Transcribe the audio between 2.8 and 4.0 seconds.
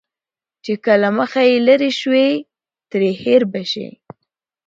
ترې هېر به شې.